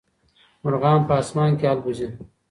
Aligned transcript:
مرغان 0.63 0.99
په 1.07 1.13
اسمان 1.21 1.51
کي 1.59 1.65
البوځي. 1.73 2.07